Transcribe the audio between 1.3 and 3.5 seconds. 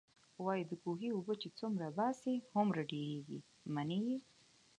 چې څومره باسې، هومره ډېرېږئ.